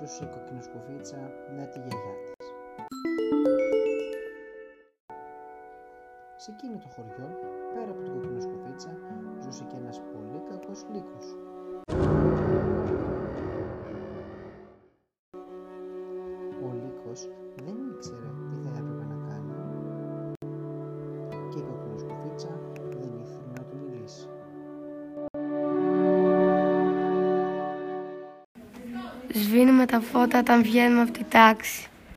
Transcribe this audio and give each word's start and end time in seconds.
ζούσε 0.00 0.24
η 0.24 0.26
κοκκινοσκουφίτσα 0.26 1.16
με 1.56 1.64
τη 1.66 1.78
γιαγιά 1.78 2.14
της. 2.24 2.46
Σε 6.36 6.50
εκείνο 6.50 6.78
το 6.78 6.88
χωριό, 6.94 7.28
πέρα 7.74 7.90
από 7.90 8.02
την 8.02 8.12
κοκκινοσκουφίτσα, 8.12 8.98
ζούσε 9.42 9.64
και 9.64 9.76
ένας 9.76 10.00
πολύ 10.12 10.40
κακός 10.50 10.84
λύκος. 10.92 11.26
Ο 16.64 16.68
λύκος 16.82 17.28
δεν 17.64 17.76
ήξερε 17.94 18.35
Σβήνουμε 29.34 29.86
τα 29.86 30.00
φώτα 30.00 30.38
όταν 30.38 30.62
βγαίνουμε 30.62 31.02
από 31.02 31.10
τη 31.10 31.24
τάξη. 31.28 31.86